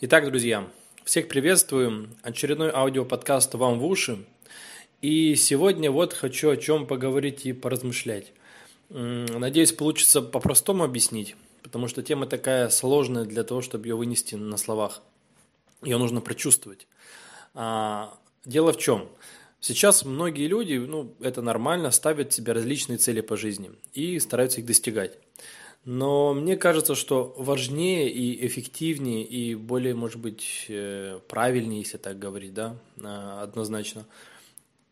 Итак, 0.00 0.26
друзья, 0.26 0.70
всех 1.02 1.26
приветствую. 1.26 2.10
Очередной 2.22 2.70
аудиоподкаст 2.70 3.52
вам 3.54 3.80
в 3.80 3.84
уши. 3.84 4.24
И 5.02 5.34
сегодня 5.34 5.90
вот 5.90 6.12
хочу 6.12 6.50
о 6.50 6.56
чем 6.56 6.86
поговорить 6.86 7.44
и 7.46 7.52
поразмышлять. 7.52 8.32
Надеюсь, 8.90 9.72
получится 9.72 10.22
по-простому 10.22 10.84
объяснить, 10.84 11.34
потому 11.64 11.88
что 11.88 12.04
тема 12.04 12.26
такая 12.26 12.68
сложная 12.68 13.24
для 13.24 13.42
того, 13.42 13.60
чтобы 13.60 13.88
ее 13.88 13.96
вынести 13.96 14.36
на 14.36 14.56
словах. 14.56 15.02
Ее 15.82 15.98
нужно 15.98 16.20
прочувствовать. 16.20 16.86
А, 17.54 18.16
дело 18.44 18.72
в 18.72 18.78
чем? 18.78 19.08
Сейчас 19.58 20.04
многие 20.04 20.46
люди, 20.46 20.74
ну, 20.74 21.12
это 21.18 21.42
нормально, 21.42 21.90
ставят 21.90 22.32
себе 22.32 22.52
различные 22.52 22.98
цели 22.98 23.20
по 23.20 23.36
жизни 23.36 23.72
и 23.94 24.20
стараются 24.20 24.60
их 24.60 24.66
достигать. 24.66 25.18
Но 25.90 26.34
мне 26.34 26.58
кажется, 26.58 26.94
что 26.94 27.34
важнее 27.38 28.10
и 28.10 28.46
эффективнее 28.46 29.24
и 29.24 29.54
более, 29.54 29.94
может 29.94 30.20
быть, 30.20 30.66
э, 30.68 31.18
правильнее, 31.28 31.80
если 31.80 31.96
так 31.96 32.18
говорить, 32.18 32.52
да, 32.52 32.78
а, 33.00 33.42
однозначно, 33.42 34.04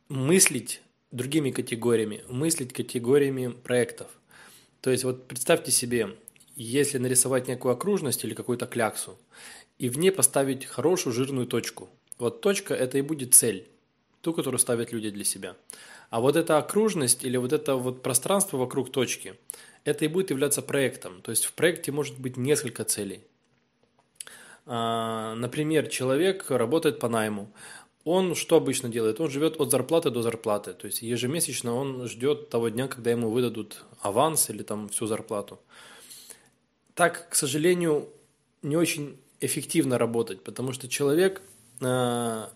мыслить 0.09 0.81
другими 1.11 1.51
категориями, 1.51 2.25
мыслить 2.31 2.73
категориями 2.73 3.49
проектов. 3.49 4.09
То 4.81 4.89
есть 4.91 5.05
вот 5.05 5.29
представьте 5.29 5.71
себе, 5.71 6.17
если 6.55 6.97
нарисовать 6.97 7.47
некую 7.47 7.75
окружность 7.75 8.25
или 8.25 8.33
какую-то 8.33 8.65
кляксу, 8.65 9.19
и 9.77 9.91
в 9.91 9.99
ней 9.99 10.11
поставить 10.11 10.65
хорошую 10.65 11.13
жирную 11.13 11.47
точку. 11.47 11.91
Вот 12.17 12.41
точка– 12.41 12.73
это 12.75 12.97
и 12.97 13.03
будет 13.03 13.35
цель, 13.35 13.69
ту, 14.27 14.33
которую 14.33 14.59
ставят 14.59 14.91
люди 14.91 15.11
для 15.11 15.23
себя. 15.25 15.55
А 16.11 16.21
вот 16.21 16.35
эта 16.35 16.59
окружность 16.59 17.25
или 17.25 17.37
вот 17.37 17.53
это 17.53 17.77
вот 17.77 18.03
пространство 18.03 18.57
вокруг 18.57 18.91
точки– 18.91 19.35
это 19.85 20.05
и 20.05 20.09
будет 20.09 20.31
являться 20.31 20.63
проектом. 20.63 21.23
То 21.23 21.31
есть 21.31 21.45
в 21.45 21.53
проекте 21.53 21.93
может 21.93 22.19
быть 22.19 22.37
несколько 22.37 22.83
целей. 22.83 23.21
А, 24.67 25.37
например, 25.37 25.87
человек 25.87 26.51
работает 26.51 26.99
по 26.99 27.09
найму. 27.09 27.53
Он 28.03 28.35
что 28.35 28.57
обычно 28.57 28.89
делает? 28.89 29.21
Он 29.21 29.31
живет 29.31 29.61
от 29.61 29.71
зарплаты 29.71 30.11
до 30.11 30.23
зарплаты. 30.23 30.73
То 30.73 30.87
есть 30.89 31.03
ежемесячно 31.03 31.73
он 31.77 32.09
ждет 32.09 32.51
того 32.51 32.69
дня, 32.69 32.89
когда 32.89 33.13
ему 33.13 33.31
выдадут 33.31 33.85
аванс 34.01 34.51
или 34.51 34.65
там 34.65 34.89
всю 34.89 35.07
зарплату. 35.07 35.61
Так, 36.95 37.29
к 37.29 37.37
сожалению, 37.37 38.09
не 38.63 38.77
очень 38.77 39.17
эффективно 39.41 39.99
работать, 39.99 40.43
потому 40.43 40.73
что 40.73 40.89
человек 40.89 41.43
э, 41.81 42.47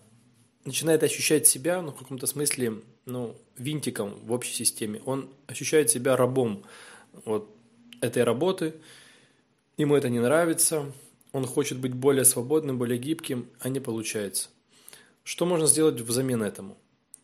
начинает 0.65 1.03
ощущать 1.03 1.47
себя, 1.47 1.81
ну, 1.81 1.91
в 1.91 1.95
каком-то 1.95 2.27
смысле, 2.27 2.81
ну, 3.05 3.35
винтиком 3.57 4.15
в 4.23 4.31
общей 4.31 4.53
системе. 4.53 5.01
Он 5.05 5.29
ощущает 5.47 5.89
себя 5.89 6.15
рабом 6.15 6.63
вот 7.25 7.49
этой 8.01 8.23
работы, 8.23 8.75
ему 9.77 9.95
это 9.95 10.09
не 10.09 10.19
нравится, 10.19 10.91
он 11.31 11.45
хочет 11.45 11.79
быть 11.79 11.93
более 11.93 12.25
свободным, 12.25 12.77
более 12.77 12.97
гибким, 12.97 13.47
а 13.59 13.69
не 13.69 13.79
получается. 13.79 14.49
Что 15.23 15.45
можно 15.45 15.67
сделать 15.67 16.01
взамен 16.01 16.43
этому? 16.43 16.77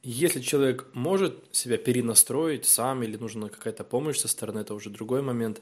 Если 0.03 0.39
человек 0.39 0.87
может 0.93 1.43
себя 1.51 1.77
перенастроить 1.77 2.65
сам 2.65 3.03
или 3.03 3.17
нужна 3.17 3.49
какая-то 3.49 3.83
помощь 3.83 4.17
со 4.17 4.27
стороны, 4.27 4.59
это 4.59 4.73
уже 4.73 4.89
другой 4.89 5.21
момент, 5.21 5.61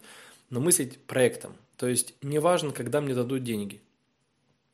но 0.49 0.59
мыслить 0.59 0.99
проектом. 0.99 1.55
То 1.77 1.87
есть 1.87 2.13
не 2.21 2.39
важно, 2.39 2.71
когда 2.71 3.01
мне 3.01 3.15
дадут 3.15 3.43
деньги. 3.43 3.81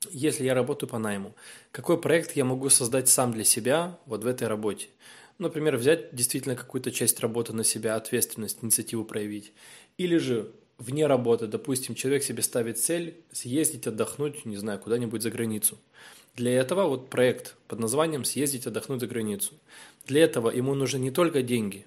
Если 0.09 0.45
я 0.45 0.55
работаю 0.55 0.89
по 0.89 0.97
найму, 0.97 1.35
какой 1.71 2.02
проект 2.02 2.35
я 2.35 2.44
могу 2.44 2.69
создать 2.69 3.07
сам 3.07 3.31
для 3.31 3.44
себя 3.44 3.99
вот 4.07 4.23
в 4.23 4.27
этой 4.27 4.47
работе? 4.47 4.88
Например, 5.38 5.77
взять 5.77 6.13
действительно 6.13 6.55
какую-то 6.55 6.91
часть 6.91 7.19
работы 7.19 7.53
на 7.53 7.63
себя, 7.63 7.95
ответственность, 7.95 8.59
инициативу 8.61 9.05
проявить. 9.05 9.53
Или 9.97 10.17
же 10.17 10.52
вне 10.79 11.05
работы, 11.05 11.47
допустим, 11.47 11.94
человек 11.94 12.23
себе 12.23 12.41
ставит 12.41 12.79
цель 12.79 13.16
съездить 13.31 13.85
отдохнуть, 13.85 14.45
не 14.45 14.57
знаю, 14.57 14.79
куда-нибудь 14.79 15.22
за 15.22 15.29
границу. 15.29 15.77
Для 16.35 16.52
этого 16.52 16.88
вот 16.88 17.09
проект 17.09 17.55
под 17.67 17.79
названием 17.79 18.23
«Съездить 18.23 18.66
отдохнуть 18.66 19.02
за 19.02 19.07
границу». 19.07 19.53
Для 20.07 20.23
этого 20.23 20.49
ему 20.49 20.73
нужны 20.73 20.97
не 20.97 21.11
только 21.11 21.41
деньги, 21.44 21.85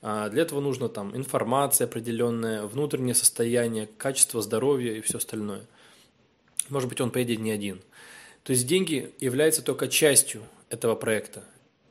а 0.00 0.28
для 0.28 0.42
этого 0.42 0.60
нужно 0.60 0.88
там 0.88 1.16
информация 1.16 1.86
определенная, 1.86 2.64
внутреннее 2.64 3.14
состояние, 3.14 3.88
качество 3.98 4.40
здоровья 4.42 4.94
и 4.94 5.00
все 5.02 5.18
остальное. 5.18 5.66
Может 6.68 6.88
быть, 6.88 7.00
он 7.00 7.10
поедет 7.10 7.40
не 7.40 7.50
один. 7.50 7.80
То 8.42 8.52
есть 8.52 8.66
деньги 8.66 9.12
являются 9.20 9.62
только 9.62 9.88
частью 9.88 10.42
этого 10.70 10.94
проекта. 10.94 11.44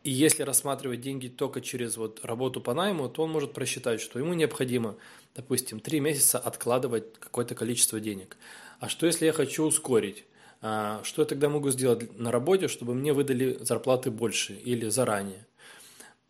И 0.04 0.12
если 0.12 0.44
рассматривать 0.44 1.02
деньги 1.02 1.28
только 1.28 1.60
через 1.62 1.98
вот 1.98 2.24
работу 2.24 2.62
по 2.62 2.74
найму, 2.74 3.10
то 3.10 3.24
он 3.24 3.32
может 3.32 3.54
просчитать, 3.54 4.00
что 4.00 4.20
ему 4.20 4.34
необходимо, 4.34 4.96
допустим, 5.36 5.80
три 5.80 6.00
месяца 6.00 6.40
откладывать 6.40 7.20
какое-то 7.20 7.56
количество 7.56 8.00
денег. 8.00 8.38
А 8.80 8.88
что 8.88 9.06
если 9.06 9.26
я 9.26 9.34
хочу 9.34 9.66
ускорить? 9.66 10.24
А 10.62 11.02
что 11.04 11.22
я 11.22 11.28
тогда 11.28 11.50
могу 11.50 11.70
сделать 11.72 12.18
на 12.18 12.32
работе, 12.32 12.68
чтобы 12.68 12.96
мне 12.96 13.14
выдали 13.14 13.58
зарплаты 13.60 14.10
больше 14.10 14.54
или 14.54 14.88
заранее? 14.90 15.46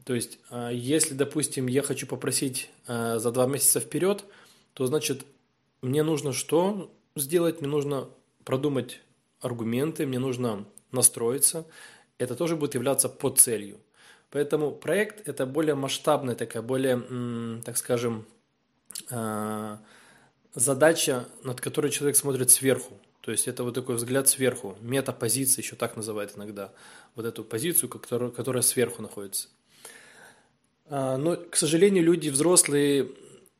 То 0.05 0.15
есть, 0.15 0.39
а, 0.49 0.69
если, 0.71 1.13
допустим, 1.13 1.67
я 1.67 1.81
хочу 1.81 2.07
попросить 2.07 2.69
а, 2.87 3.19
за 3.19 3.31
два 3.31 3.45
месяца 3.45 3.79
вперед, 3.79 4.25
то 4.73 4.85
значит, 4.85 5.25
мне 5.81 6.01
нужно 6.03 6.33
что 6.33 6.91
сделать? 7.15 7.61
Мне 7.61 7.69
нужно 7.69 8.09
продумать 8.47 9.01
аргументы, 9.41 10.05
мне 10.05 10.19
нужно 10.19 10.63
настроиться, 10.93 11.65
это 12.17 12.33
тоже 12.33 12.55
будет 12.55 12.75
являться 12.75 13.09
под 13.09 13.39
целью. 13.39 13.77
Поэтому 14.31 14.71
проект– 14.71 15.15
это 15.27 15.45
более 15.45 15.75
масштабная 15.75 16.33
такая, 16.33 16.63
более, 16.63 17.61
так 17.65 17.75
скажем, 17.75 18.25
а, 19.11 19.79
задача, 20.55 21.25
над 21.43 21.59
которой 21.59 21.91
человек 21.91 22.15
смотрит 22.15 22.49
сверху. 22.49 22.97
То 23.19 23.31
есть 23.31 23.49
это 23.49 23.65
вот 23.65 23.75
такой 23.75 23.95
взгляд 23.95 24.29
сверху, 24.29 24.77
метапозиция 24.79 25.61
еще 25.61 25.75
так 25.75 25.97
называют 25.97 26.37
иногда, 26.37 26.71
вот 27.15 27.25
эту 27.25 27.43
позицию, 27.43 27.89
которая, 27.89 28.31
которая 28.31 28.63
сверху 28.63 29.01
находится. 29.01 29.49
А, 30.85 31.17
но, 31.17 31.35
к 31.35 31.57
сожалению, 31.57 32.05
люди 32.05 32.29
взрослые 32.29 33.09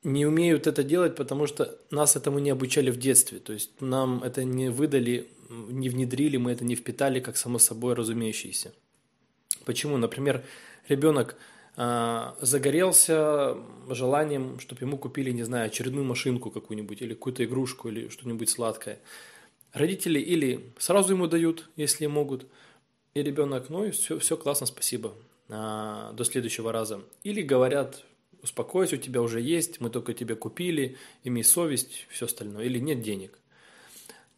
не 0.03 0.25
умеют 0.25 0.67
это 0.67 0.83
делать, 0.83 1.15
потому 1.15 1.47
что 1.47 1.77
нас 1.91 2.15
этому 2.15 2.39
не 2.39 2.49
обучали 2.49 2.91
в 2.91 2.97
детстве. 2.97 3.39
То 3.39 3.53
есть 3.53 3.81
нам 3.81 4.23
это 4.23 4.43
не 4.43 4.69
выдали 4.69 5.27
не 5.49 5.89
внедрили, 5.89 6.37
мы 6.37 6.51
это 6.51 6.65
не 6.65 6.75
впитали 6.75 7.19
как 7.19 7.37
само 7.37 7.59
собой 7.59 7.93
разумеющееся. 7.93 8.73
Почему? 9.65 9.97
Например, 9.97 10.43
ребенок 10.87 11.35
э, 11.75 12.31
загорелся 12.41 13.57
желанием, 13.89 14.59
чтобы 14.59 14.81
ему 14.81 14.97
купили, 14.97 15.31
не 15.31 15.43
знаю, 15.43 15.67
очередную 15.67 16.05
машинку 16.05 16.51
какую-нибудь 16.51 17.01
или 17.01 17.13
какую-то 17.13 17.43
игрушку 17.45 17.89
или 17.89 18.09
что-нибудь 18.09 18.49
сладкое. 18.49 18.99
Родители 19.73 20.19
или 20.19 20.73
сразу 20.79 21.13
ему 21.13 21.27
дают, 21.27 21.69
если 21.75 22.07
могут, 22.07 22.45
и 23.13 23.23
ребенок, 23.23 23.69
ну 23.69 23.85
и 23.85 23.91
все, 23.91 24.17
все 24.19 24.37
классно, 24.37 24.65
спасибо, 24.65 25.13
а, 25.49 26.13
до 26.13 26.23
следующего 26.23 26.71
раза. 26.71 27.01
Или 27.23 27.41
говорят, 27.41 28.03
успокойся, 28.47 28.95
у 28.95 28.99
тебя 28.99 29.21
уже 29.21 29.39
есть, 29.39 29.79
мы 29.79 29.89
только 29.89 30.13
тебе 30.13 30.35
купили, 30.35 30.97
имей 31.23 31.43
совесть, 31.43 32.07
все 32.09 32.25
остальное. 32.25 32.65
Или 32.65 32.79
нет 32.79 33.01
денег. 33.01 33.37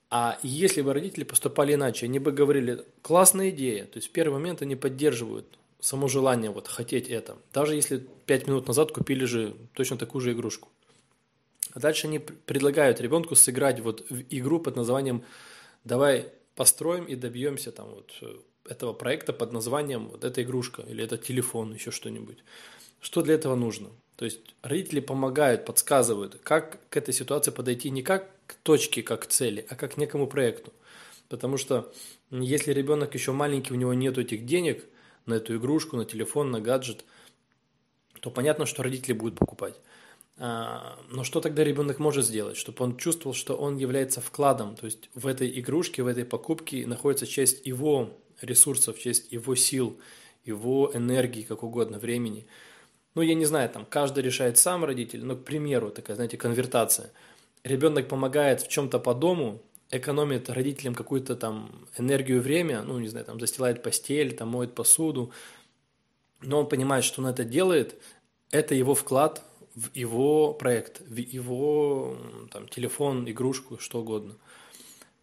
А 0.10 0.40
если 0.42 0.82
бы 0.82 0.94
родители 0.94 1.24
поступали 1.24 1.76
иначе, 1.76 2.08
они 2.08 2.20
бы 2.20 2.32
говорили, 2.32 2.84
классная 3.02 3.52
идея, 3.52 3.86
то 3.86 3.98
есть 3.98 4.10
в 4.10 4.12
первый 4.12 4.34
момент 4.34 4.62
они 4.62 4.76
поддерживают 4.76 5.46
само 5.80 6.08
желание 6.08 6.52
вот 6.52 6.68
хотеть 6.68 7.08
это, 7.10 7.38
даже 7.54 7.76
если 7.76 8.06
пять 8.26 8.48
минут 8.48 8.68
назад 8.68 8.92
купили 8.92 9.26
же 9.26 9.56
точно 9.74 9.98
такую 9.98 10.22
же 10.22 10.34
игрушку. 10.34 10.68
А 11.74 11.80
дальше 11.80 12.08
они 12.08 12.20
предлагают 12.20 13.00
ребенку 13.00 13.36
сыграть 13.36 13.80
вот 13.80 14.10
в 14.10 14.24
игру 14.32 14.60
под 14.60 14.76
названием 14.76 15.24
«давай 15.84 16.32
построим 16.56 17.06
и 17.06 17.16
добьемся 17.16 17.72
там 17.72 17.90
вот 17.90 18.12
э, 18.22 18.36
этого 18.68 18.94
проекта 18.94 19.32
под 19.32 19.54
названием 19.54 20.08
вот 20.08 20.24
эта 20.24 20.42
игрушка 20.42 20.82
или 20.82 21.04
этот 21.04 21.24
телефон, 21.24 21.74
еще 21.74 21.92
что-нибудь». 21.92 22.40
Что 23.00 23.22
для 23.22 23.36
этого 23.36 23.56
нужно? 23.56 23.90
То 24.20 24.26
есть 24.26 24.54
родители 24.62 25.00
помогают, 25.00 25.66
подсказывают, 25.66 26.40
как 26.44 26.80
к 26.90 26.98
этой 26.98 27.14
ситуации 27.14 27.52
подойти 27.52 27.90
не 27.90 28.04
как 28.04 28.30
к 28.48 28.56
точке, 28.56 29.02
как 29.02 29.22
к 29.22 29.26
цели, 29.28 29.66
а 29.70 29.76
как 29.76 29.94
к 29.94 29.98
некому 29.98 30.28
проекту. 30.28 30.74
Потому 31.30 31.56
что 31.56 31.94
если 32.30 32.74
ребенок 32.74 33.14
еще 33.14 33.32
маленький, 33.32 33.74
у 33.74 33.78
него 33.78 33.94
нет 33.94 34.18
этих 34.18 34.46
денег 34.46 34.84
на 35.26 35.36
эту 35.36 35.56
игрушку, 35.56 35.96
на 35.96 36.04
телефон, 36.04 36.52
на 36.52 36.60
гаджет, 36.60 37.06
то 38.20 38.30
понятно, 38.30 38.66
что 38.66 38.84
родители 38.84 39.14
будут 39.14 39.40
покупать. 39.40 39.76
А, 40.38 41.00
но 41.10 41.24
что 41.24 41.40
тогда 41.40 41.64
ребенок 41.64 42.00
может 42.00 42.26
сделать, 42.26 42.58
чтобы 42.58 42.84
он 42.84 42.98
чувствовал, 42.98 43.34
что 43.34 43.56
он 43.56 43.78
является 43.78 44.20
вкладом, 44.20 44.76
то 44.76 44.86
есть 44.86 45.10
в 45.14 45.28
этой 45.28 45.60
игрушке, 45.60 46.04
в 46.04 46.08
этой 46.08 46.26
покупке 46.26 46.86
находится 46.86 47.26
часть 47.26 47.66
его 47.66 48.10
ресурсов, 48.42 49.00
часть 49.00 49.32
его 49.32 49.56
сил, 49.56 49.98
его 50.44 50.92
энергии, 50.94 51.44
как 51.44 51.64
угодно, 51.64 52.00
времени– 52.00 52.46
ну, 53.16 53.22
я 53.22 53.34
не 53.34 53.46
знаю, 53.46 53.70
там 53.70 53.86
каждый 53.86 54.24
решает 54.24 54.58
сам 54.58 54.86
родитель, 54.86 55.24
но, 55.24 55.36
к 55.36 55.44
примеру, 55.44 55.92
такая, 55.92 56.16
знаете, 56.16 56.38
конвертация. 56.38 57.12
Ребенок 57.64 58.08
помогает 58.08 58.62
в 58.62 58.68
чем-то 58.68 59.00
по 59.00 59.14
дому, 59.14 59.62
экономит 59.92 60.50
родителям 60.50 60.94
какую-то 60.94 61.36
там 61.36 61.88
энергию, 61.98 62.42
время, 62.42 62.84
ну, 62.84 63.00
не 63.00 63.08
знаю, 63.08 63.26
там 63.26 63.40
застилает 63.40 63.82
постель, 63.82 64.36
там 64.36 64.50
моет 64.50 64.76
посуду, 64.76 65.32
но 66.42 66.60
он 66.60 66.70
понимает, 66.70 67.04
что 67.04 67.22
он 67.22 67.28
это 67.28 67.44
делает, 67.44 68.00
это 68.52 68.76
его 68.76 68.96
вклад 68.96 69.44
в 69.76 69.96
его 69.96 70.54
проект, 70.54 71.02
в 71.02 71.16
его 71.16 72.18
там, 72.52 72.68
телефон, 72.68 73.30
игрушку, 73.30 73.80
что 73.80 74.02
угодно. 74.02 74.36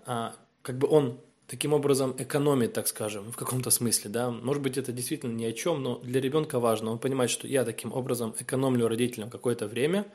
А 0.04 0.34
как 0.62 0.78
бы 0.78 0.88
он 0.88 1.20
таким 1.46 1.72
образом 1.72 2.14
экономит, 2.18 2.72
так 2.72 2.88
скажем, 2.88 3.30
в 3.30 3.36
каком-то 3.36 3.70
смысле, 3.70 4.10
да. 4.10 4.30
Может 4.30 4.62
быть, 4.62 4.78
это 4.78 4.92
действительно 4.92 5.32
ни 5.32 5.44
о 5.44 5.52
чем, 5.52 5.82
но 5.82 5.98
для 5.98 6.20
ребенка 6.20 6.58
важно. 6.58 6.90
Он 6.90 6.98
понимает, 6.98 7.30
что 7.30 7.46
я 7.46 7.64
таким 7.64 7.92
образом 7.92 8.34
экономлю 8.38 8.88
родителям 8.88 9.30
какое-то 9.30 9.66
время, 9.66 10.06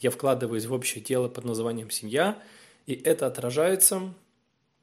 я 0.00 0.10
вкладываюсь 0.10 0.66
в 0.66 0.72
общее 0.72 1.02
тело 1.02 1.28
под 1.28 1.44
названием 1.44 1.90
семья, 1.90 2.42
и 2.86 2.94
это 2.94 3.26
отражается 3.26 4.12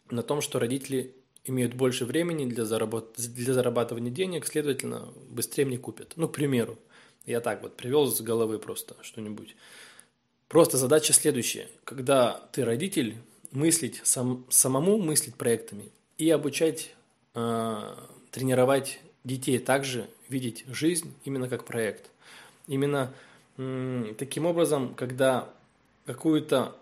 на 0.09 0.23
том, 0.23 0.41
что 0.41 0.59
родители 0.59 1.15
имеют 1.43 1.73
больше 1.73 2.05
времени 2.05 2.45
для, 2.45 2.65
заработ... 2.65 3.15
для 3.17 3.53
зарабатывания 3.53 4.11
денег, 4.11 4.45
следовательно, 4.45 5.09
быстрее 5.29 5.65
мне 5.65 5.77
купят. 5.77 6.13
Ну, 6.15 6.27
к 6.27 6.33
примеру, 6.33 6.77
я 7.25 7.41
так 7.41 7.61
вот 7.61 7.75
привел 7.75 8.07
с 8.07 8.21
головы 8.21 8.59
просто 8.59 8.95
что-нибудь. 9.01 9.55
Просто 10.47 10.77
задача 10.77 11.13
следующая. 11.13 11.67
Когда 11.83 12.47
ты 12.51 12.65
родитель, 12.65 13.17
мыслить 13.51 14.01
сам, 14.03 14.45
самому 14.49 14.97
мыслить 14.97 15.35
проектами 15.35 15.91
и 16.17 16.29
обучать, 16.29 16.93
э, 17.35 17.95
тренировать 18.31 18.99
детей 19.23 19.59
также 19.59 20.09
видеть 20.29 20.65
жизнь 20.67 21.13
именно 21.25 21.47
как 21.49 21.65
проект. 21.65 22.09
Именно 22.67 23.13
э, 23.57 24.13
таким 24.17 24.45
образом, 24.45 24.95
когда 24.95 25.49
какую-то 26.05 26.75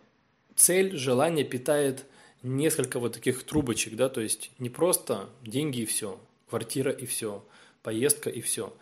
цель, 0.55 0.95
желание 0.95 1.43
питает 1.43 2.05
несколько 2.43 2.99
вот 2.99 3.13
таких 3.13 3.43
трубочек, 3.43 3.95
да, 3.95 4.09
то 4.09 4.21
есть 4.21 4.51
не 4.59 4.69
просто 4.69 5.29
деньги 5.41 5.81
и 5.81 5.85
все, 5.85 6.19
квартира 6.49 6.91
и 6.91 7.05
все, 7.05 7.43
поездка 7.83 8.29
и 8.29 8.41
все, 8.41 8.73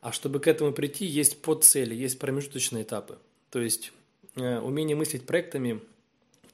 а 0.00 0.12
чтобы 0.12 0.40
к 0.40 0.46
этому 0.46 0.72
прийти, 0.72 1.06
есть 1.06 1.40
подцели, 1.40 1.94
есть 1.94 2.18
промежуточные 2.18 2.82
этапы. 2.82 3.18
То 3.50 3.60
есть 3.60 3.92
э, 4.34 4.58
умение 4.58 4.96
мыслить 4.96 5.24
проектами– 5.24 5.80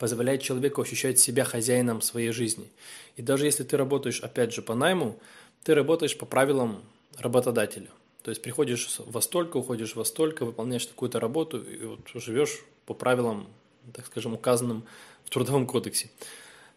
позволяет 0.04 0.42
человеку 0.42 0.82
ощущать 0.82 1.18
себя 1.18 1.44
хозяином 1.44 2.02
своей 2.02 2.30
жизни. 2.30 2.68
И 3.16 3.22
даже 3.22 3.46
если 3.46 3.64
ты 3.64 3.78
работаешь, 3.78 4.20
опять 4.20 4.52
же, 4.52 4.60
по 4.60 4.74
найму, 4.74 5.18
ты 5.62 5.74
работаешь 5.74 6.18
по 6.18 6.26
правилам 6.26 6.82
работодателя. 7.16 7.88
То 8.22 8.30
есть 8.30 8.42
приходишь 8.42 8.98
во 8.98 9.22
столько, 9.22 9.56
уходишь 9.56 9.96
во 9.96 10.04
столько, 10.04 10.44
выполняешь 10.44 10.86
какую-то 10.86 11.20
работу 11.20 11.58
и 11.58 11.86
вот 11.86 12.00
живешь 12.16 12.60
по 12.84 12.92
правилам, 12.92 13.46
так 13.94 14.04
скажем, 14.04 14.34
указанным 14.34 14.84
в 15.24 15.30
Трудовом 15.30 15.66
кодексе. 15.66 16.10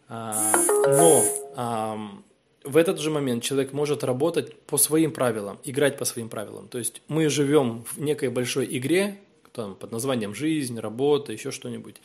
А, 0.08 0.34
но 0.86 2.24
в 2.64 2.76
этот 2.78 2.98
же 2.98 3.10
момент 3.10 3.42
человек 3.42 3.74
может 3.74 4.04
работать 4.04 4.58
по 4.62 4.78
своим 4.78 5.12
правилам, 5.12 5.58
играть 5.64 5.98
по 5.98 6.06
своим 6.06 6.30
правилам. 6.30 6.68
То 6.68 6.78
есть 6.78 7.02
мы 7.08 7.28
живем 7.28 7.84
в 7.92 8.00
некой 8.00 8.30
большой 8.30 8.66
игре, 8.78 9.18
там, 9.52 9.74
под 9.74 9.92
названием 9.92 10.34
жизнь, 10.34 10.80
работа, 10.80 11.34
еще 11.34 11.50
что-нибудь. 11.50 11.96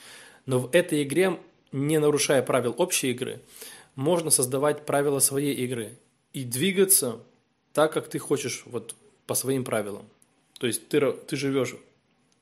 Но 0.46 0.60
в 0.60 0.70
этой 0.74 1.04
игре, 1.04 1.40
не 1.72 2.00
нарушая 2.00 2.42
правил 2.42 2.76
общей 2.78 3.12
игры, 3.12 3.42
можно 3.96 4.30
создавать 4.30 4.86
правила 4.86 5.20
своей 5.20 5.54
игры 5.54 5.98
и 6.34 6.44
двигаться 6.44 7.20
так, 7.74 7.94
как 7.94 8.08
ты 8.08 8.20
хочешь, 8.20 8.64
вот 8.66 8.96
по 9.26 9.36
своим 9.36 9.64
правилам. 9.64 10.06
То 10.60 10.68
есть 10.68 10.88
ты, 10.88 11.12
ты 11.12 11.36
живешь, 11.36 11.76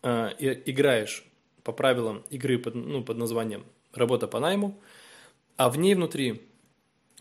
э, 0.03 0.30
играешь 0.65 1.25
по 1.63 1.71
правилам 1.71 2.24
игры 2.30 2.57
под, 2.57 2.75
ну, 2.75 3.03
под 3.03 3.18
названием 3.18 3.65
«Работа 3.94 4.27
по 4.27 4.39
найму», 4.39 4.80
а 5.57 5.69
в 5.69 5.77
ней 5.77 5.95
внутри 5.95 6.42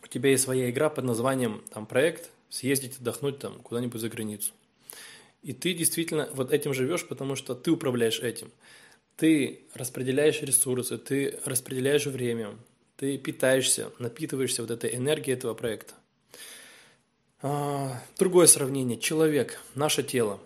у 0.03 0.07
тебя 0.07 0.31
есть 0.31 0.45
своя 0.45 0.71
игра 0.71 0.89
под 0.89 1.05
названием 1.05 1.63
там, 1.73 1.87
«Проект», 1.87 2.31
съездить 2.49 2.99
отдохнуть 2.99 3.39
там 3.39 3.61
куда-нибудь 3.61 4.01
за 4.01 4.09
границу. 4.09 4.53
И 5.43 5.53
ты 5.53 5.73
действительно 5.73 6.29
вот 6.33 6.53
этим 6.53 6.75
живешь, 6.75 7.07
потому 7.07 7.37
что 7.37 7.55
ты 7.55 7.71
управляешь 7.71 8.21
этим 8.21 8.51
ты 9.21 9.67
распределяешь 9.75 10.41
ресурсы, 10.41 10.97
ты 10.97 11.39
распределяешь 11.45 12.07
время, 12.07 12.57
ты 12.97 13.19
питаешься, 13.19 13.93
напитываешься 13.99 14.63
вот 14.63 14.71
этой 14.71 14.97
энергией 14.97 15.37
этого 15.37 15.53
проекта. 15.53 15.93
А, 17.43 18.03
другое 18.19 18.47
сравнение. 18.47 18.99
Человек, 18.99 19.61
наше 19.75 20.03
тело, 20.03 20.41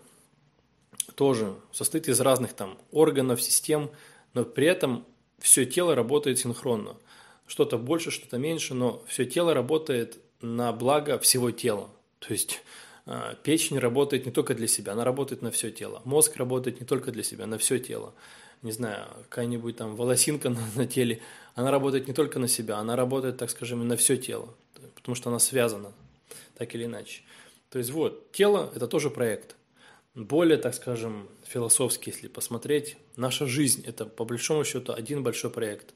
тоже 1.14 1.54
состоит 1.70 2.08
из 2.08 2.20
разных 2.20 2.52
там 2.52 2.76
органов, 2.90 3.40
систем, 3.40 3.92
но 4.32 4.44
при 4.44 4.66
этом 4.66 5.06
все 5.38 5.66
тело 5.66 5.94
работает 5.94 6.40
синхронно. 6.40 6.96
Что-то 7.46 7.78
больше, 7.78 8.10
что-то 8.10 8.38
меньше, 8.38 8.74
но 8.74 9.04
все 9.06 9.24
тело 9.24 9.54
работает 9.54 10.18
на 10.40 10.72
благо 10.72 11.20
всего 11.20 11.52
тела. 11.52 11.90
То 12.18 12.32
есть 12.32 12.60
а, 13.06 13.36
печень 13.44 13.78
работает 13.78 14.26
не 14.26 14.32
только 14.32 14.52
для 14.52 14.66
себя, 14.66 14.94
она 14.94 15.04
работает 15.04 15.42
на 15.42 15.52
все 15.52 15.70
тело. 15.70 16.02
Мозг 16.04 16.34
работает 16.34 16.80
не 16.80 16.86
только 16.86 17.12
для 17.12 17.22
себя, 17.22 17.46
на 17.46 17.56
все 17.56 17.78
тело 17.78 18.14
не 18.64 18.72
знаю, 18.72 19.06
какая-нибудь 19.28 19.76
там 19.76 19.94
волосинка 19.94 20.48
на, 20.50 20.60
на 20.74 20.86
теле, 20.86 21.20
она 21.54 21.70
работает 21.70 22.08
не 22.08 22.14
только 22.14 22.40
на 22.40 22.48
себя, 22.48 22.78
она 22.78 22.96
работает, 22.96 23.36
так 23.36 23.50
скажем, 23.50 23.86
на 23.86 23.96
все 23.96 24.16
тело, 24.16 24.52
потому 24.96 25.14
что 25.14 25.30
она 25.30 25.38
связана, 25.38 25.92
так 26.56 26.74
или 26.74 26.86
иначе. 26.86 27.22
То 27.70 27.78
есть 27.78 27.90
вот, 27.90 28.32
тело– 28.32 28.72
это 28.74 28.88
тоже 28.88 29.10
проект. 29.10 29.56
Более, 30.14 30.58
так 30.58 30.74
скажем, 30.74 31.28
философски, 31.44 32.10
если 32.10 32.28
посмотреть, 32.28 32.96
наша 33.16 33.46
жизнь– 33.46 33.84
это, 33.86 34.06
по 34.06 34.24
большому 34.24 34.64
счету, 34.64 34.92
один 34.92 35.22
большой 35.22 35.50
проект. 35.50 35.92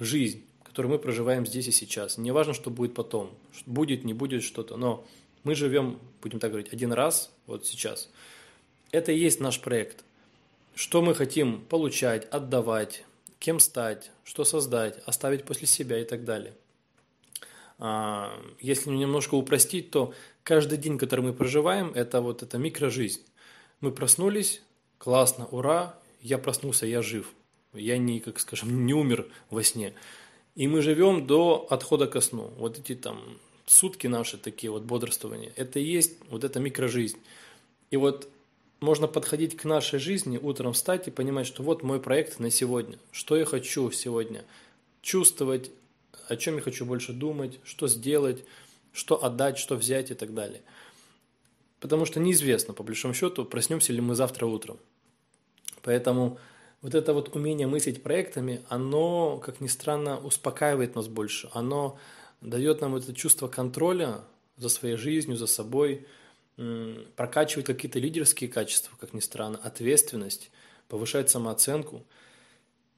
Жизнь, 0.00 0.44
которую 0.64 0.92
мы 0.92 0.98
проживаем 0.98 1.46
здесь 1.46 1.68
и 1.68 1.72
сейчас. 1.72 2.18
Не 2.18 2.32
важно, 2.32 2.52
что 2.52 2.70
будет 2.70 2.94
потом, 2.94 3.32
будет, 3.66 4.04
не 4.04 4.12
будет 4.12 4.42
что-то, 4.42 4.76
но 4.76 5.06
мы 5.44 5.54
живем, 5.54 6.00
будем 6.20 6.40
так 6.40 6.50
говорить, 6.50 6.72
один 6.72 6.92
раз, 6.92 7.32
вот 7.46 7.64
сейчас. 7.66 8.10
Это 8.90 9.12
и 9.12 9.18
есть 9.18 9.40
наш 9.40 9.60
проект– 9.60 10.04
что 10.80 11.02
мы 11.02 11.14
хотим 11.14 11.60
получать, 11.60 12.26
отдавать, 12.30 13.04
кем 13.38 13.60
стать, 13.60 14.10
что 14.24 14.44
создать, 14.44 14.96
оставить 15.04 15.44
после 15.44 15.66
себя 15.66 16.00
и 16.00 16.04
так 16.06 16.24
далее. 16.24 16.54
А, 17.78 18.32
если 18.60 18.88
немножко 18.88 19.34
упростить, 19.34 19.90
то 19.90 20.14
каждый 20.42 20.78
день, 20.78 20.96
который 20.96 21.20
мы 21.20 21.34
проживаем, 21.34 21.92
это 21.94 22.22
вот 22.22 22.42
эта 22.42 22.56
микрожизнь. 22.56 23.20
Мы 23.82 23.92
проснулись, 23.92 24.62
классно, 24.96 25.46
ура, 25.48 25.98
я 26.22 26.38
проснулся, 26.38 26.86
я 26.86 27.02
жив. 27.02 27.30
Я 27.74 27.98
не, 27.98 28.18
как 28.18 28.40
скажем, 28.40 28.86
не 28.86 28.94
умер 28.94 29.26
во 29.50 29.62
сне. 29.62 29.92
И 30.54 30.66
мы 30.66 30.80
живем 30.80 31.26
до 31.26 31.66
отхода 31.68 32.06
ко 32.06 32.22
сну. 32.22 32.54
Вот 32.56 32.78
эти 32.78 32.94
там 32.94 33.20
сутки 33.66 34.06
наши 34.06 34.38
такие 34.38 34.70
вот 34.70 34.84
бодрствования, 34.84 35.52
это 35.56 35.78
и 35.78 35.84
есть 35.84 36.16
вот 36.30 36.42
эта 36.42 36.58
микрожизнь. 36.58 37.18
И 37.90 37.98
вот 37.98 38.30
можно 38.80 39.06
подходить 39.06 39.56
к 39.56 39.64
нашей 39.64 39.98
жизни, 39.98 40.38
утром 40.38 40.72
встать 40.72 41.06
и 41.06 41.10
понимать, 41.10 41.46
что 41.46 41.62
вот 41.62 41.82
мой 41.82 42.00
проект 42.00 42.38
на 42.38 42.50
сегодня, 42.50 42.98
что 43.12 43.36
я 43.36 43.44
хочу 43.44 43.90
сегодня 43.90 44.44
чувствовать, 45.02 45.70
о 46.28 46.36
чем 46.36 46.56
я 46.56 46.62
хочу 46.62 46.86
больше 46.86 47.12
думать, 47.12 47.60
что 47.62 47.88
сделать, 47.88 48.44
что 48.92 49.22
отдать, 49.22 49.58
что 49.58 49.76
взять 49.76 50.10
и 50.10 50.14
так 50.14 50.34
далее. 50.34 50.62
Потому 51.78 52.04
что 52.06 52.20
неизвестно, 52.20 52.74
по 52.74 52.82
большому 52.82 53.14
счету, 53.14 53.44
проснемся 53.44 53.92
ли 53.92 54.00
мы 54.00 54.14
завтра 54.14 54.46
утром. 54.46 54.78
Поэтому 55.82 56.38
вот 56.82 56.94
это 56.94 57.12
вот 57.14 57.34
умение 57.34 57.66
мыслить 57.66 58.02
проектами, 58.02 58.62
оно, 58.68 59.38
как 59.38 59.60
ни 59.60 59.66
странно, 59.66 60.18
успокаивает 60.18 60.94
нас 60.94 61.08
больше. 61.08 61.50
Оно 61.52 61.98
дает 62.40 62.80
нам 62.80 62.96
это 62.96 63.14
чувство 63.14 63.48
контроля 63.48 64.22
за 64.56 64.68
своей 64.70 64.96
жизнью, 64.96 65.36
за 65.36 65.46
собой– 65.46 66.06
прокачивает 67.16 67.66
какие-то 67.66 67.98
лидерские 67.98 68.50
качества, 68.50 68.96
как 69.00 69.14
ни 69.14 69.20
странно, 69.20 69.58
ответственность, 69.62 70.50
повышает 70.88 71.30
самооценку 71.30 72.04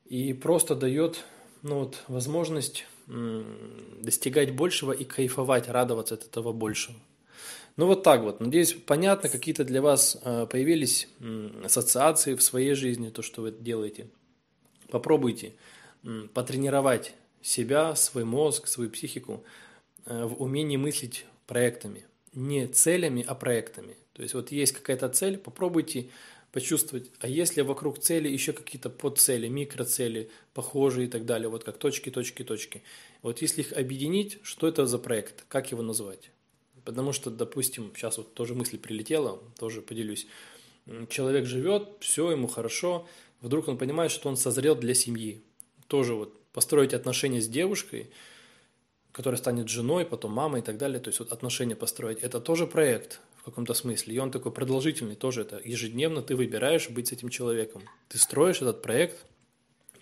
и 0.06 0.32
просто 0.32 0.74
дает 0.74 1.24
ну, 1.62 1.80
вот, 1.80 2.02
возможность 2.08 2.86
достигать 3.06 4.54
большего 4.54 4.92
и 4.92 5.04
кайфовать, 5.04 5.68
радоваться 5.68 6.14
от 6.14 6.24
этого 6.24 6.52
большего. 6.52 6.96
Ну 7.76 7.86
вот 7.86 8.02
так 8.02 8.22
вот. 8.22 8.40
Надеюсь, 8.40 8.74
понятно, 8.74 9.28
какие-то 9.28 9.64
для 9.64 9.80
вас 9.80 10.18
э, 10.22 10.46
появились 10.46 11.08
ассоциации 11.64 12.34
в 12.34 12.42
своей 12.42 12.74
жизни, 12.74 13.08
то, 13.08 13.22
что 13.22 13.42
вы 13.42 13.50
делаете. 13.50 14.08
Попробуйте 14.88 15.54
потренировать 16.34 17.14
себя, 17.40 17.94
свой 17.94 18.24
мозг, 18.24 18.66
свою 18.66 18.90
психику 18.90 19.42
э, 20.04 20.24
в 20.24 20.42
умении 20.42 20.76
мыслить 20.76 21.24
проектами 21.46 22.04
не 22.34 22.66
целями, 22.66 23.24
а 23.26 23.34
проектами. 23.34 23.96
То 24.14 24.22
есть 24.22 24.34
вот 24.34 24.52
есть 24.52 24.72
какая-то 24.72 25.08
цель, 25.08 25.38
попробуйте 25.38 26.08
почувствовать, 26.50 27.10
а 27.20 27.28
если 27.28 27.62
вокруг 27.62 27.98
цели 27.98 28.28
еще 28.28 28.52
какие-то 28.52 28.90
подцели, 28.90 29.48
микроцели, 29.48 30.30
похожие 30.52 31.06
и 31.06 31.10
так 31.10 31.24
далее, 31.24 31.48
вот 31.48 31.64
как 31.64 31.78
точки, 31.78 32.10
точки, 32.10 32.42
точки. 32.42 32.82
Вот 33.22 33.40
если 33.40 33.62
их 33.62 33.72
объединить, 33.72 34.38
что 34.42 34.68
это 34.68 34.86
за 34.86 34.98
проект, 34.98 35.44
как 35.48 35.70
его 35.70 35.82
назвать? 35.82 36.30
Потому 36.84 37.12
что, 37.12 37.30
допустим, 37.30 37.92
сейчас 37.96 38.18
вот 38.18 38.34
тоже 38.34 38.54
мысль 38.54 38.78
прилетела, 38.78 39.40
тоже 39.58 39.80
поделюсь. 39.80 40.26
Человек 41.08 41.46
живет, 41.46 41.88
все 42.00 42.30
ему 42.30 42.48
хорошо, 42.48 43.08
вдруг 43.40 43.68
он 43.68 43.78
понимает, 43.78 44.10
что 44.10 44.28
он 44.28 44.36
созрел 44.36 44.74
для 44.74 44.94
семьи. 44.94 45.42
Тоже 45.86 46.14
вот 46.14 46.38
построить 46.52 46.92
отношения 46.92 47.40
с 47.40 47.48
девушкой– 47.48 48.10
которая 49.12 49.38
станет 49.38 49.68
женой, 49.68 50.04
потом 50.04 50.32
мамой 50.32 50.60
и 50.60 50.64
так 50.64 50.78
далее, 50.78 51.00
то 51.00 51.08
есть 51.08 51.20
вот 51.20 51.32
отношения 51.32 51.76
построить, 51.76 52.18
это 52.20 52.40
тоже 52.40 52.66
проект 52.66 53.20
в 53.36 53.44
каком-то 53.44 53.74
смысле, 53.74 54.14
и 54.14 54.18
он 54.18 54.30
такой 54.30 54.52
продолжительный 54.52 55.16
тоже, 55.16 55.42
это 55.42 55.60
ежедневно 55.64 56.22
ты 56.22 56.36
выбираешь 56.36 56.88
быть 56.88 57.08
с 57.08 57.12
этим 57.12 57.28
человеком, 57.28 57.82
ты 58.08 58.18
строишь 58.18 58.62
этот 58.62 58.82
проект, 58.82 59.24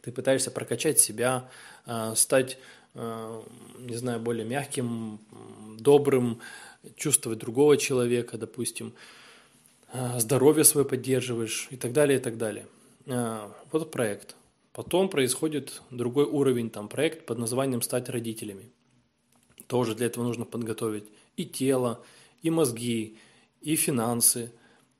ты 0.02 0.12
пытаешься 0.12 0.50
прокачать 0.50 0.98
себя, 0.98 1.50
а, 1.86 2.14
стать 2.14 2.58
э, 2.94 3.42
не 3.78 3.96
знаю, 3.96 4.20
более 4.20 4.44
мягким, 4.44 5.20
добрым, 5.78 6.40
чувствовать 6.96 7.38
другого 7.38 7.76
человека, 7.76 8.38
допустим, 8.38 8.94
э, 9.92 10.18
здоровье 10.18 10.64
свое 10.64 10.86
поддерживаешь 10.86 11.68
и 11.70 11.76
так 11.76 11.92
далее, 11.92 12.18
и 12.18 12.22
так 12.22 12.38
далее. 12.38 12.66
Э, 13.06 13.48
вот 13.72 13.90
проект. 13.90 14.36
Потом 14.72 15.08
происходит 15.08 15.82
другой 15.90 16.24
уровень, 16.24 16.70
там 16.70 16.88
проект 16.88 17.26
под 17.26 17.38
названием 17.38 17.82
«Стать 17.82 18.08
родителями». 18.08 18.70
Тоже 19.70 19.94
для 19.94 20.06
этого 20.06 20.24
нужно 20.24 20.44
подготовить 20.44 21.04
и 21.36 21.46
тело, 21.46 22.04
и 22.42 22.50
мозги, 22.50 23.16
и 23.60 23.76
финансы, 23.76 24.50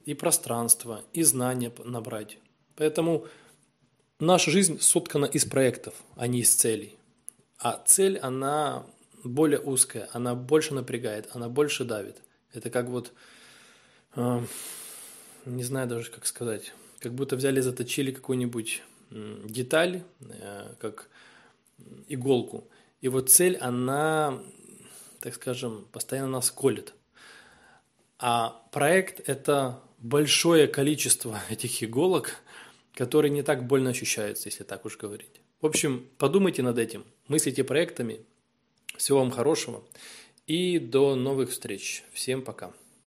и 0.05 0.15
пространство, 0.15 1.03
и 1.13 1.25
знания 1.25 1.73
набрать. 1.85 2.39
Поэтому 2.77 3.27
наша 4.21 4.53
жизнь 4.53 4.79
соткана 4.81 5.25
из 5.25 5.45
проектов, 5.45 5.95
а 6.15 6.29
не 6.29 6.43
из 6.43 6.55
целей. 6.55 6.97
А 7.59 7.83
цель, 7.85 8.17
она 8.19 8.87
более 9.25 9.59
узкая, 9.59 10.09
она 10.13 10.37
больше 10.37 10.73
напрягает, 10.73 11.29
она 11.33 11.49
больше 11.49 11.85
давит. 11.85 12.23
Это 12.53 12.71
как 12.71 12.87
вот, 12.91 13.13
э, 14.15 14.41
не 15.47 15.65
знаю 15.65 15.89
даже 15.89 16.13
как 16.13 16.27
сказать, 16.27 16.73
как 17.01 17.13
будто 17.13 17.35
взяли, 17.35 17.59
заточили 17.59 18.13
какую-нибудь 18.13 18.85
деталь, 19.11 20.05
э, 20.21 20.75
как 20.79 21.11
иголку. 22.07 22.69
И 23.01 23.09
вот 23.09 23.31
цель, 23.31 23.57
она, 23.57 24.41
так 25.21 25.35
скажем, 25.35 25.87
постоянно 25.93 26.29
нас 26.29 26.51
колет. 26.51 26.95
А 28.19 28.63
проект– 28.73 29.21
это 29.29 29.81
большое 29.99 30.67
количество 30.67 31.41
этих 31.51 31.83
иголок, 31.83 32.37
которые 32.95 33.31
не 33.31 33.43
так 33.43 33.67
больно 33.67 33.91
ощущаются, 33.91 34.49
если 34.49 34.65
так 34.65 34.85
уж 34.85 34.97
говорить. 34.97 35.41
В 35.61 35.67
общем, 35.67 36.09
подумайте 36.19 36.63
над 36.63 36.79
этим, 36.79 37.05
мыслите 37.29 37.65
проектами. 37.65 38.21
Всего 38.97 39.21
вам 39.21 39.31
хорошего 39.31 39.85
и 40.47 40.79
до 40.79 41.15
новых 41.15 41.51
встреч. 41.51 42.03
Всем 42.13 42.43
пока. 42.43 42.73